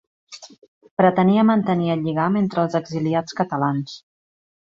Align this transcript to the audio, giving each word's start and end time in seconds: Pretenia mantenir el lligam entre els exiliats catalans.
Pretenia 1.01 1.43
mantenir 1.49 1.93
el 1.95 2.01
lligam 2.07 2.39
entre 2.41 2.63
els 2.63 2.79
exiliats 2.81 3.39
catalans. 3.43 3.97